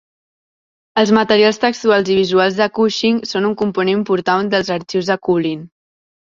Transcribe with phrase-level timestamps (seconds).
[1.01, 5.65] Els materials textuals i visuals de Cushing són un component important dels arxius de Cullin.